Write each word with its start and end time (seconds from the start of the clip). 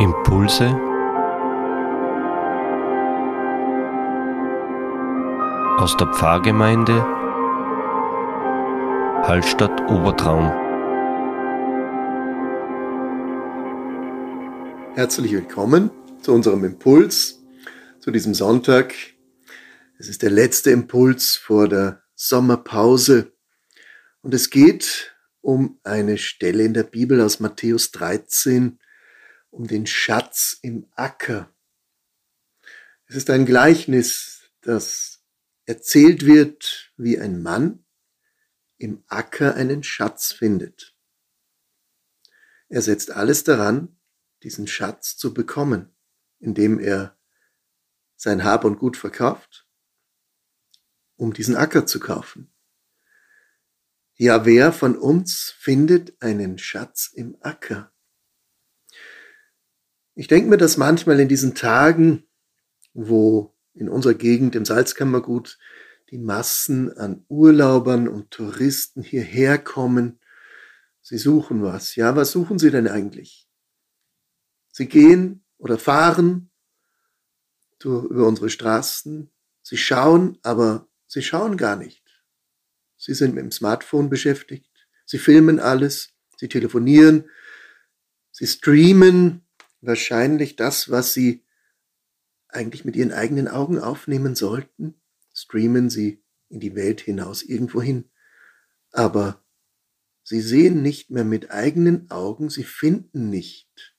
Impulse 0.00 0.64
aus 5.76 5.96
der 5.96 6.06
Pfarrgemeinde 6.14 7.02
Hallstatt 9.26 9.80
Obertraum. 9.90 10.52
Herzlich 14.94 15.32
willkommen 15.32 15.90
zu 16.22 16.32
unserem 16.32 16.62
Impuls, 16.62 17.42
zu 17.98 18.12
diesem 18.12 18.34
Sonntag. 18.34 18.94
Es 19.98 20.08
ist 20.08 20.22
der 20.22 20.30
letzte 20.30 20.70
Impuls 20.70 21.34
vor 21.34 21.66
der 21.66 22.04
Sommerpause 22.14 23.32
und 24.22 24.32
es 24.32 24.50
geht 24.50 25.16
um 25.40 25.80
eine 25.82 26.18
Stelle 26.18 26.62
in 26.62 26.74
der 26.74 26.84
Bibel 26.84 27.20
aus 27.20 27.40
Matthäus 27.40 27.90
13, 27.90 28.78
um 29.50 29.66
den 29.66 29.86
Schatz 29.86 30.58
im 30.62 30.86
Acker. 30.94 31.54
Es 33.06 33.16
ist 33.16 33.30
ein 33.30 33.46
Gleichnis, 33.46 34.50
das 34.60 35.24
erzählt 35.64 36.24
wird, 36.24 36.92
wie 36.96 37.18
ein 37.18 37.42
Mann 37.42 37.84
im 38.76 39.04
Acker 39.08 39.54
einen 39.54 39.82
Schatz 39.82 40.32
findet. 40.32 40.94
Er 42.68 42.82
setzt 42.82 43.10
alles 43.10 43.44
daran, 43.44 43.98
diesen 44.42 44.66
Schatz 44.66 45.16
zu 45.16 45.34
bekommen, 45.34 45.94
indem 46.38 46.78
er 46.78 47.18
sein 48.16 48.44
Hab 48.44 48.64
und 48.64 48.78
Gut 48.78 48.96
verkauft, 48.96 49.66
um 51.16 51.32
diesen 51.32 51.56
Acker 51.56 51.86
zu 51.86 51.98
kaufen. 51.98 52.52
Ja, 54.14 54.44
wer 54.44 54.72
von 54.72 54.96
uns 54.96 55.50
findet 55.50 56.20
einen 56.20 56.58
Schatz 56.58 57.10
im 57.14 57.36
Acker? 57.40 57.92
Ich 60.18 60.26
denke 60.26 60.50
mir, 60.50 60.56
dass 60.56 60.76
manchmal 60.76 61.20
in 61.20 61.28
diesen 61.28 61.54
Tagen, 61.54 62.24
wo 62.92 63.54
in 63.72 63.88
unserer 63.88 64.14
Gegend 64.14 64.56
im 64.56 64.64
Salzkammergut 64.64 65.60
die 66.10 66.18
Massen 66.18 66.92
an 66.98 67.24
Urlaubern 67.28 68.08
und 68.08 68.32
Touristen 68.32 69.00
hierher 69.00 69.58
kommen, 69.58 70.18
sie 71.02 71.18
suchen 71.18 71.62
was. 71.62 71.94
Ja, 71.94 72.16
was 72.16 72.32
suchen 72.32 72.58
sie 72.58 72.72
denn 72.72 72.88
eigentlich? 72.88 73.48
Sie 74.72 74.86
gehen 74.86 75.44
oder 75.56 75.78
fahren 75.78 76.50
über 77.80 78.26
unsere 78.26 78.50
Straßen, 78.50 79.30
sie 79.62 79.76
schauen, 79.76 80.36
aber 80.42 80.88
sie 81.06 81.22
schauen 81.22 81.56
gar 81.56 81.76
nicht. 81.76 82.04
Sie 82.96 83.14
sind 83.14 83.36
mit 83.36 83.44
dem 83.44 83.52
Smartphone 83.52 84.10
beschäftigt. 84.10 84.68
Sie 85.06 85.18
filmen 85.18 85.60
alles. 85.60 86.12
Sie 86.38 86.48
telefonieren. 86.48 87.30
Sie 88.32 88.48
streamen 88.48 89.44
wahrscheinlich 89.80 90.56
das, 90.56 90.90
was 90.90 91.14
Sie 91.14 91.44
eigentlich 92.48 92.84
mit 92.84 92.96
Ihren 92.96 93.12
eigenen 93.12 93.48
Augen 93.48 93.78
aufnehmen 93.78 94.34
sollten. 94.34 95.00
Streamen 95.34 95.90
Sie 95.90 96.22
in 96.48 96.60
die 96.60 96.74
Welt 96.74 97.00
hinaus 97.00 97.42
irgendwohin. 97.42 98.10
Aber 98.92 99.44
Sie 100.22 100.40
sehen 100.40 100.82
nicht 100.82 101.10
mehr 101.10 101.24
mit 101.24 101.50
eigenen 101.50 102.10
Augen, 102.10 102.50
Sie 102.50 102.64
finden 102.64 103.30
nicht, 103.30 103.94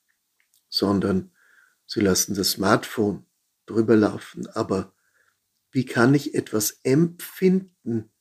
sondern 0.68 1.32
Sie 1.86 2.02
lassen 2.02 2.36
das 2.36 2.52
Smartphone 2.52 3.26
drüber 3.66 3.96
laufen. 3.96 4.48
Aber 4.48 4.94
wie 5.72 5.86
kann 5.86 6.14
ich 6.14 6.36
etwas 6.36 6.80
empfinden, 6.84 8.12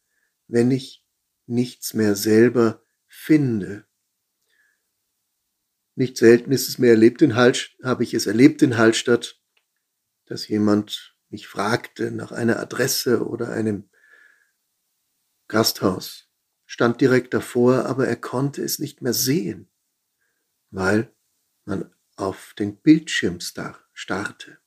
wenn 0.47 0.71
ich 0.71 1.07
nichts 1.49 1.95
mehr 1.95 2.15
selber 2.15 2.83
finde. 3.07 3.88
Nicht 5.99 6.17
selten 6.17 6.53
ist 6.53 6.69
es 6.69 6.79
mir 6.79 6.91
erlebt 6.91 7.23
in 7.23 7.35
Hall, 7.35 7.55
habe 7.83 8.05
ich 8.05 8.15
es 8.15 8.29
erlebt 8.29 8.63
in 8.63 8.77
Hallstatt, 8.77 9.43
dass 10.27 10.47
jemand 10.47 11.17
mich 11.29 11.49
fragte 11.49 12.13
nach 12.13 12.31
einer 12.31 12.61
Adresse 12.61 13.27
oder 13.27 13.49
einem 13.49 13.91
Gasthaus, 15.49 16.29
stand 16.67 17.01
direkt 17.01 17.35
davor, 17.35 17.87
aber 17.87 18.07
er 18.07 18.15
konnte 18.15 18.63
es 18.63 18.79
nicht 18.79 19.03
mehr 19.03 19.13
sehen, 19.13 19.73
weil 20.71 21.13
man 21.65 21.93
auf 22.15 22.55
den 22.57 22.77
Bildschirm 22.77 23.41
starrte. 23.41 24.59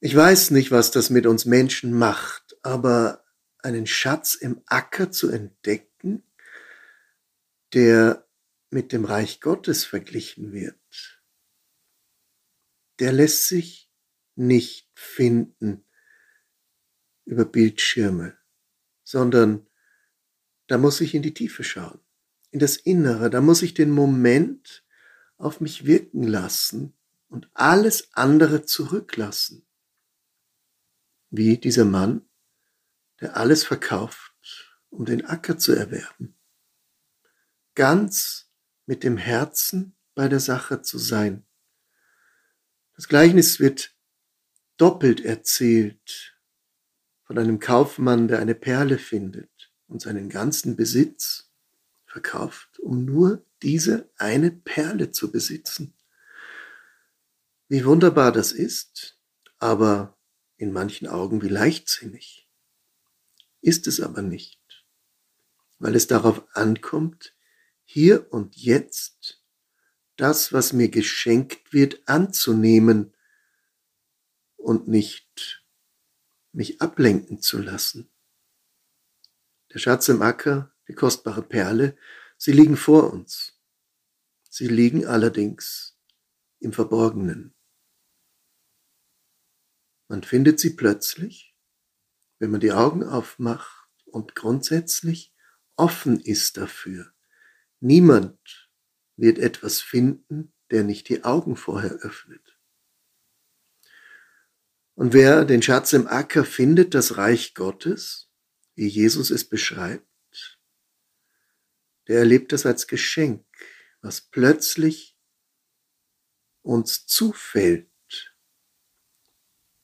Ich 0.00 0.16
weiß 0.16 0.50
nicht, 0.50 0.72
was 0.72 0.90
das 0.90 1.08
mit 1.08 1.26
uns 1.26 1.44
Menschen 1.44 1.96
macht, 1.96 2.56
aber 2.64 3.24
einen 3.58 3.86
Schatz 3.86 4.34
im 4.34 4.60
Acker 4.66 5.12
zu 5.12 5.30
entdecken, 5.30 6.24
der 7.74 8.26
mit 8.72 8.92
dem 8.92 9.04
Reich 9.04 9.40
Gottes 9.40 9.84
verglichen 9.84 10.52
wird. 10.52 11.22
Der 12.98 13.12
lässt 13.12 13.46
sich 13.46 13.90
nicht 14.34 14.90
finden 14.94 15.84
über 17.24 17.44
Bildschirme, 17.44 18.38
sondern 19.04 19.66
da 20.68 20.78
muss 20.78 21.00
ich 21.00 21.14
in 21.14 21.22
die 21.22 21.34
Tiefe 21.34 21.64
schauen, 21.64 22.00
in 22.50 22.60
das 22.60 22.76
Innere, 22.76 23.28
da 23.28 23.40
muss 23.40 23.62
ich 23.62 23.74
den 23.74 23.90
Moment 23.90 24.84
auf 25.36 25.60
mich 25.60 25.84
wirken 25.84 26.22
lassen 26.22 26.94
und 27.28 27.50
alles 27.54 28.14
andere 28.14 28.64
zurücklassen. 28.64 29.66
Wie 31.30 31.58
dieser 31.58 31.84
Mann, 31.84 32.28
der 33.20 33.36
alles 33.36 33.64
verkauft, 33.64 34.34
um 34.88 35.04
den 35.04 35.24
Acker 35.24 35.58
zu 35.58 35.72
erwerben. 35.72 36.36
Ganz 37.74 38.51
mit 38.86 39.04
dem 39.04 39.16
Herzen 39.16 39.94
bei 40.14 40.28
der 40.28 40.40
Sache 40.40 40.82
zu 40.82 40.98
sein. 40.98 41.44
Das 42.96 43.08
Gleichnis 43.08 43.60
wird 43.60 43.94
doppelt 44.76 45.24
erzählt 45.24 46.36
von 47.24 47.38
einem 47.38 47.60
Kaufmann, 47.60 48.28
der 48.28 48.40
eine 48.40 48.54
Perle 48.54 48.98
findet 48.98 49.72
und 49.86 50.02
seinen 50.02 50.28
ganzen 50.28 50.76
Besitz 50.76 51.50
verkauft, 52.04 52.78
um 52.80 53.04
nur 53.04 53.44
diese 53.62 54.10
eine 54.16 54.50
Perle 54.50 55.12
zu 55.12 55.30
besitzen. 55.30 55.94
Wie 57.68 57.84
wunderbar 57.84 58.32
das 58.32 58.52
ist, 58.52 59.18
aber 59.58 60.18
in 60.56 60.72
manchen 60.72 61.08
Augen 61.08 61.40
wie 61.42 61.48
leichtsinnig 61.48 62.48
ist 63.62 63.86
es 63.86 64.00
aber 64.00 64.20
nicht, 64.20 64.60
weil 65.78 65.94
es 65.94 66.06
darauf 66.06 66.44
ankommt, 66.54 67.34
hier 67.92 68.32
und 68.32 68.56
jetzt 68.56 69.42
das, 70.16 70.52
was 70.52 70.72
mir 70.72 70.88
geschenkt 70.88 71.72
wird, 71.72 72.08
anzunehmen 72.08 73.14
und 74.56 74.88
nicht 74.88 75.64
mich 76.52 76.80
ablenken 76.80 77.40
zu 77.40 77.58
lassen. 77.58 78.10
Der 79.72 79.78
Schatz 79.78 80.08
im 80.08 80.22
Acker, 80.22 80.74
die 80.88 80.94
kostbare 80.94 81.42
Perle, 81.42 81.96
sie 82.36 82.52
liegen 82.52 82.76
vor 82.76 83.12
uns. 83.12 83.58
Sie 84.48 84.68
liegen 84.68 85.06
allerdings 85.06 85.98
im 86.60 86.72
Verborgenen. 86.72 87.54
Man 90.08 90.22
findet 90.22 90.60
sie 90.60 90.70
plötzlich 90.70 91.52
wenn 92.42 92.50
man 92.50 92.60
die 92.60 92.72
Augen 92.72 93.04
aufmacht 93.04 93.88
und 94.04 94.34
grundsätzlich 94.34 95.32
offen 95.76 96.18
ist 96.18 96.56
dafür. 96.56 97.11
Niemand 97.84 98.70
wird 99.16 99.40
etwas 99.40 99.80
finden, 99.80 100.54
der 100.70 100.84
nicht 100.84 101.08
die 101.08 101.24
Augen 101.24 101.56
vorher 101.56 101.90
öffnet. 101.90 102.56
Und 104.94 105.12
wer 105.12 105.44
den 105.44 105.62
Schatz 105.62 105.92
im 105.92 106.06
Acker 106.06 106.44
findet, 106.44 106.94
das 106.94 107.16
Reich 107.16 107.54
Gottes, 107.54 108.30
wie 108.76 108.86
Jesus 108.86 109.30
es 109.30 109.48
beschreibt, 109.48 110.60
der 112.06 112.20
erlebt 112.20 112.52
das 112.52 112.66
als 112.66 112.86
Geschenk, 112.86 113.44
was 114.00 114.20
plötzlich 114.20 115.18
uns 116.62 117.06
zufällt. 117.06 117.90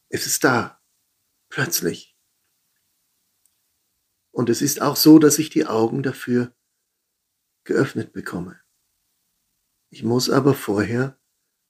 Es 0.09 0.25
ist 0.25 0.45
da, 0.45 0.81
plötzlich. 1.49 2.17
Und 4.31 4.51
es 4.51 4.63
ist 4.63 4.83
auch 4.83 4.95
so, 4.95 5.19
dass 5.19 5.41
ich 5.41 5.51
die 5.51 5.67
Augen 5.67 6.05
dafür 6.05 6.55
geöffnet 7.69 8.15
bekomme. 8.15 8.59
Ich 9.91 10.03
muss 10.03 10.31
aber 10.31 10.55
vorher 10.55 11.21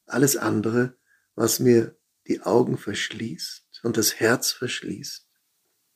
alles 0.06 0.36
andere, 0.36 0.96
was 1.34 1.58
mir 1.58 1.98
die 2.28 2.40
Augen 2.40 2.78
verschließt 2.78 3.80
und 3.82 3.96
das 3.96 4.20
Herz 4.20 4.52
verschließt, 4.52 5.28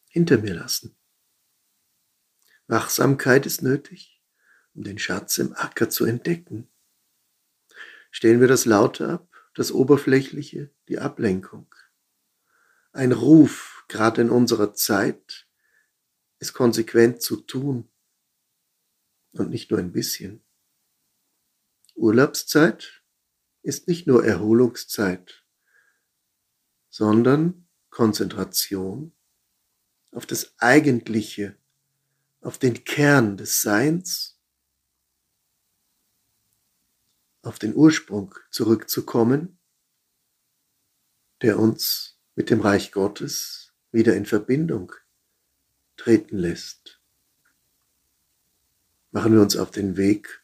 hinter 0.08 0.38
mir 0.38 0.54
lassen. 0.54 0.96
Wachsamkeit 2.66 3.46
ist 3.46 3.62
nötig, 3.62 4.20
um 4.74 4.82
den 4.82 4.98
Schatz 4.98 5.38
im 5.38 5.54
Acker 5.54 5.88
zu 5.88 6.04
entdecken. 6.04 6.68
Stellen 8.10 8.40
wir 8.40 8.48
das 8.48 8.64
Laute 8.64 9.08
ab, 9.08 9.28
das 9.54 9.70
Oberflächliche, 9.70 10.74
die 10.88 10.98
Ablenkung. 10.98 11.72
Ein 12.90 13.12
Ruf, 13.12 13.84
gerade 13.86 14.22
in 14.22 14.30
unserer 14.30 14.74
Zeit, 14.74 15.46
es 16.40 16.52
konsequent 16.52 17.22
zu 17.22 17.36
tun 17.36 17.91
und 19.32 19.50
nicht 19.50 19.70
nur 19.70 19.80
ein 19.80 19.92
bisschen. 19.92 20.42
Urlaubszeit 21.94 23.02
ist 23.62 23.88
nicht 23.88 24.06
nur 24.06 24.24
Erholungszeit, 24.24 25.44
sondern 26.88 27.66
Konzentration 27.90 29.12
auf 30.10 30.26
das 30.26 30.54
Eigentliche, 30.58 31.56
auf 32.40 32.58
den 32.58 32.84
Kern 32.84 33.36
des 33.36 33.62
Seins, 33.62 34.38
auf 37.42 37.58
den 37.58 37.74
Ursprung 37.74 38.34
zurückzukommen, 38.50 39.58
der 41.40 41.58
uns 41.58 42.18
mit 42.34 42.50
dem 42.50 42.60
Reich 42.60 42.92
Gottes 42.92 43.72
wieder 43.90 44.16
in 44.16 44.26
Verbindung 44.26 44.92
treten 45.96 46.38
lässt. 46.38 47.01
Machen 49.12 49.34
wir 49.34 49.42
uns 49.42 49.56
auf 49.56 49.70
den 49.70 49.96
Weg 49.96 50.42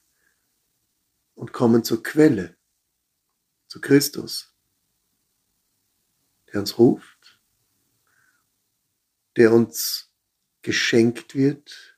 und 1.35 1.53
kommen 1.53 1.85
zur 1.85 2.03
Quelle, 2.03 2.57
zu 3.67 3.81
Christus, 3.81 4.55
der 6.53 6.61
uns 6.61 6.79
ruft, 6.79 7.41
der 9.37 9.55
uns 9.55 10.13
geschenkt 10.61 11.35
wird 11.35 11.97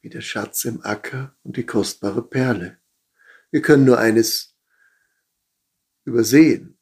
wie 0.00 0.08
der 0.08 0.20
Schatz 0.20 0.64
im 0.64 0.82
Acker 0.82 1.36
und 1.42 1.56
die 1.56 1.66
kostbare 1.66 2.22
Perle. 2.22 2.78
Wir 3.50 3.60
können 3.60 3.84
nur 3.84 3.98
eines 3.98 4.56
übersehen, 6.04 6.78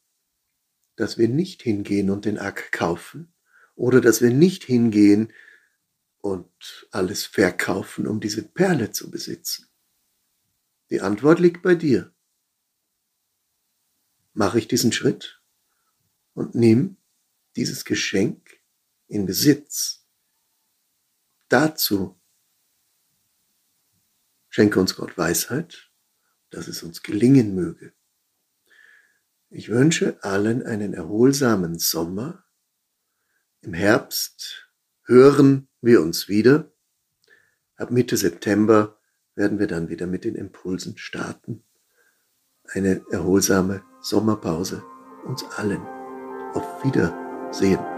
dass 0.95 1.17
wir 1.17 1.27
nicht 1.27 1.63
hingehen 1.63 2.11
und 2.11 2.25
den 2.25 2.37
Acker 2.37 2.69
kaufen 2.69 3.33
oder 3.73 3.99
dass 3.99 4.21
wir 4.21 4.29
nicht 4.29 4.63
hingehen 4.63 5.33
und 6.27 6.87
alles 6.91 7.25
verkaufen, 7.25 8.07
um 8.07 8.19
diese 8.19 8.43
Perle 8.43 8.91
zu 8.91 9.09
besitzen. 9.09 9.67
Die 10.89 11.01
Antwort 11.01 11.39
liegt 11.39 11.61
bei 11.61 11.75
dir. 11.75 12.13
Mache 14.33 14.59
ich 14.59 14.67
diesen 14.67 14.91
Schritt 14.91 15.41
und 16.33 16.55
nimm 16.55 16.97
dieses 17.55 17.83
Geschenk 17.85 18.61
in 19.07 19.25
Besitz. 19.25 20.05
Dazu 21.49 22.19
schenke 24.49 24.79
uns 24.79 24.95
Gott 24.95 25.17
Weisheit, 25.17 25.91
dass 26.51 26.67
es 26.67 26.83
uns 26.83 27.03
gelingen 27.03 27.55
möge. 27.55 27.93
Ich 29.49 29.69
wünsche 29.69 30.21
allen 30.23 30.63
einen 30.63 30.93
erholsamen 30.93 31.79
Sommer. 31.79 32.43
Im 33.61 33.73
Herbst 33.73 34.66
hören 35.07 35.67
wir 35.81 36.01
uns 36.01 36.27
wieder. 36.27 36.71
Ab 37.75 37.91
Mitte 37.91 38.17
September 38.17 38.99
werden 39.35 39.59
wir 39.59 39.67
dann 39.67 39.89
wieder 39.89 40.07
mit 40.07 40.23
den 40.23 40.35
Impulsen 40.35 40.97
starten. 40.97 41.63
Eine 42.65 43.01
erholsame 43.11 43.83
Sommerpause 44.01 44.83
uns 45.25 45.43
allen. 45.57 45.81
Auf 46.53 46.83
Wiedersehen. 46.83 47.96